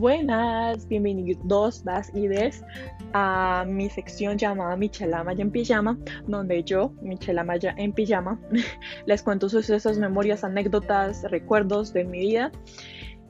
[0.00, 2.64] Buenas, bienvenidos das y des
[3.12, 8.40] a mi sección llamada Michela Maya en Pijama, donde yo, Michela Maya en Pijama,
[9.04, 12.50] les cuento sucesos, memorias, anécdotas, recuerdos de mi vida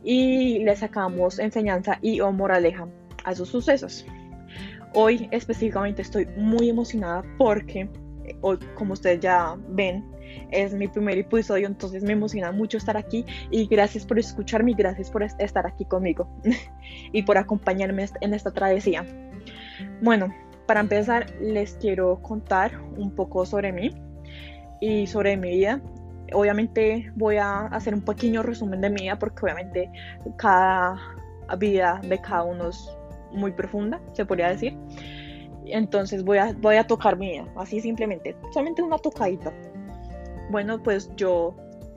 [0.04, 2.86] y les sacamos enseñanza y o moraleja
[3.24, 4.06] a esos sucesos.
[4.94, 7.90] Hoy específicamente estoy muy emocionada porque,
[8.42, 10.04] hoy, como ustedes ya ven,
[10.50, 15.10] es mi primer episodio, entonces me emociona mucho estar aquí y gracias por escucharme gracias
[15.10, 16.28] por estar aquí conmigo
[17.12, 19.04] y por acompañarme en esta travesía.
[20.02, 20.32] Bueno,
[20.66, 23.90] para empezar les quiero contar un poco sobre mí
[24.80, 25.80] y sobre mi vida.
[26.32, 29.90] Obviamente voy a hacer un pequeño resumen de mi vida porque obviamente
[30.36, 30.96] cada
[31.58, 32.88] vida de cada uno es
[33.32, 34.76] muy profunda, se podría decir.
[35.66, 39.52] Entonces voy a, voy a tocar mi vida, así simplemente, solamente una tocadita.
[40.50, 41.54] Bueno, pues yo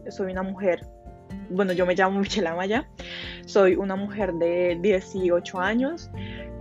[0.09, 0.85] soy una mujer,
[1.49, 2.87] bueno, yo me llamo Michelle Amaya,
[3.45, 6.11] soy una mujer de 18 años,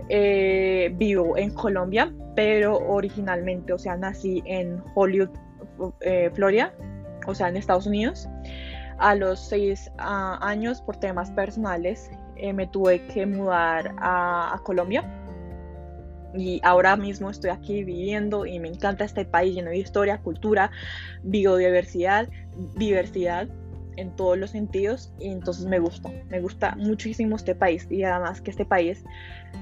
[0.09, 5.29] eh, vivo en Colombia, pero originalmente, o sea, nací en Hollywood,
[6.01, 6.73] eh, Florida,
[7.27, 8.27] o sea, en Estados Unidos.
[8.97, 15.22] A los 6 ah, años, por temas personales, eh, me tuve que mudar a Colombia
[16.35, 20.71] y ahora mismo estoy aquí viviendo y me encanta este país lleno de historia, cultura,
[21.23, 22.27] biodiversidad,
[22.75, 23.47] diversidad
[23.97, 28.41] en todos los sentidos y entonces me gusta, me gusta muchísimo este país y además
[28.41, 29.03] que este país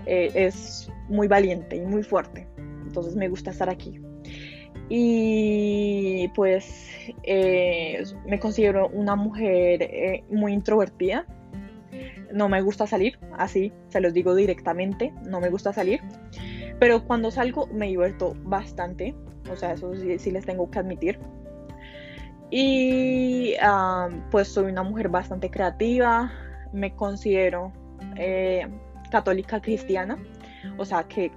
[0.06, 2.48] eh, es muy valiente y muy fuerte,
[2.84, 4.00] entonces me gusta estar aquí.
[4.94, 6.92] Y pues
[7.24, 11.26] eh, me considero una mujer eh, muy introvertida,
[12.34, 16.02] no me gusta salir, así se los digo directamente, no me gusta salir.
[16.80, 19.16] Pero cuando salgo me divierto bastante,
[19.52, 21.20] o sea, eso sí, les tengo que admitir.
[22.50, 23.56] Y
[24.30, 26.32] pues soy una mujer bastante creativa,
[26.74, 27.72] me considero
[28.18, 28.68] eh,
[29.10, 30.18] católica cristiana,
[30.78, 31.32] o sea que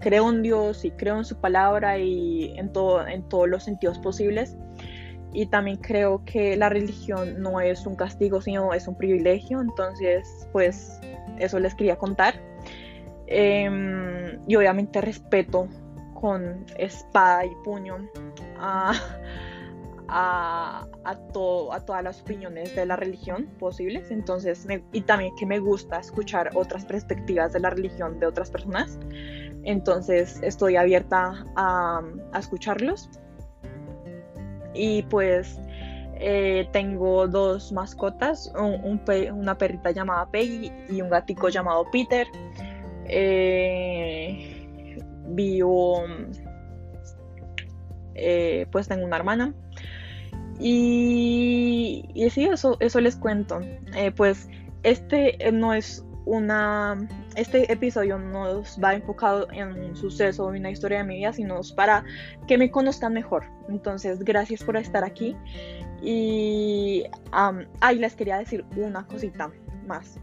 [0.00, 3.98] creo en Dios y creo en su palabra y en, todo, en todos los sentidos
[3.98, 4.56] posibles.
[5.36, 9.60] Y también creo que la religión no es un castigo, sino es un privilegio.
[9.60, 10.98] Entonces, pues
[11.38, 12.40] eso les quería contar.
[13.26, 15.68] Em, y obviamente respeto
[16.18, 17.98] con espada y puño
[18.58, 18.94] a,
[20.08, 24.10] a, a, todas las opiniones de la religión posibles.
[24.10, 28.98] Entonces, y también que me gusta escuchar otras perspectivas de la religión de otras personas.
[29.64, 32.00] Entonces, estoy abierta a,
[32.32, 33.10] a escucharlos.
[34.76, 35.58] Y pues
[36.18, 42.26] eh, tengo dos mascotas, una perrita llamada Peggy y un gatico llamado Peter.
[43.08, 44.66] Eh,
[45.28, 46.04] vivo,
[48.14, 49.54] eh, pues tengo una hermana.
[50.58, 53.60] Y, y sí, eso, eso les cuento.
[53.94, 54.48] Eh, pues
[54.84, 57.08] este no es una.
[57.36, 61.60] Este episodio no va enfocado en un suceso o una historia de mi vida, sino
[61.74, 62.04] para
[62.46, 63.44] que me conozcan mejor.
[63.68, 65.34] Entonces, gracias por estar aquí.
[66.02, 67.04] Y
[67.80, 69.50] ahí les quería decir una cosita
[69.86, 70.18] más.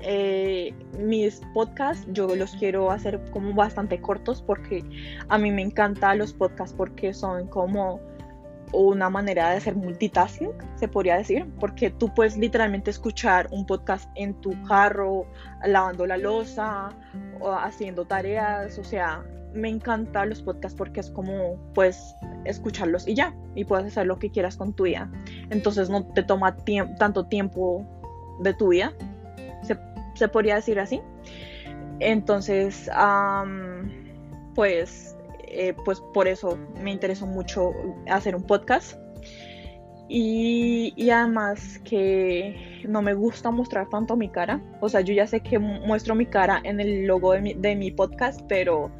[0.00, 4.84] Eh, mis podcasts yo los quiero hacer como bastante cortos porque
[5.28, 8.00] a mí me encantan los podcasts porque son como
[8.72, 14.08] una manera de hacer multitasking, se podría decir, porque tú puedes literalmente escuchar un podcast
[14.14, 15.26] en tu carro,
[15.64, 16.90] lavando la losa,
[17.40, 19.24] o haciendo tareas, o sea,
[19.54, 22.14] me encantan los podcasts porque es como puedes
[22.44, 25.10] escucharlos y ya, y puedes hacer lo que quieras con tu vida.
[25.50, 26.56] Entonces no te toma
[26.98, 27.86] tanto tiempo
[28.40, 28.92] de tu vida
[30.18, 31.00] se podría decir así.
[32.00, 32.90] Entonces,
[34.54, 35.16] pues,
[35.50, 37.72] eh, pues por eso me interesó mucho
[38.10, 38.98] hacer un podcast.
[40.10, 44.62] Y, además que no me gusta mostrar tanto mi cara.
[44.80, 48.40] O sea, yo ya sé que muestro mi cara en el logo de mi, podcast,
[48.48, 48.90] pero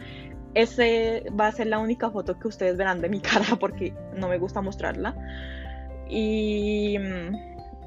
[0.54, 4.28] ese va a ser la única foto que ustedes verán de mi cara porque no
[4.28, 5.16] me gusta mostrarla.
[6.10, 6.98] Y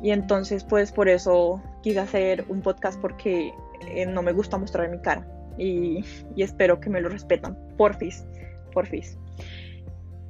[0.02, 3.54] y entonces, pues por eso quise hacer un podcast porque
[3.88, 5.26] eh, no me gusta mostrar mi cara.
[5.58, 6.04] Y,
[6.38, 7.58] espero que me lo respetan.
[7.78, 8.26] Porfis,
[8.72, 9.18] porfis.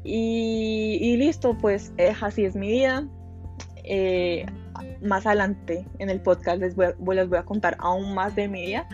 [0.03, 3.07] Y, y listo, pues eh, así es mi vida.
[3.83, 4.45] Eh,
[5.01, 8.47] más adelante en el podcast les voy, a, les voy a contar aún más de
[8.47, 8.87] mi vida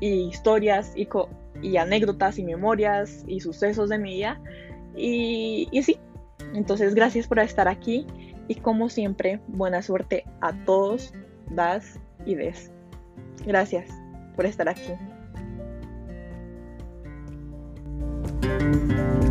[0.00, 4.40] y historias y, anécdotas y memorias y sucesos de mi vida.
[4.96, 5.98] Y, y sí,
[6.54, 8.06] entonces gracias por estar aquí
[8.48, 11.14] y como siempre, buena suerte a todos,
[11.50, 12.70] das y des.
[13.46, 13.88] Gracias
[14.36, 14.92] por estar aquí.
[18.60, 19.21] Música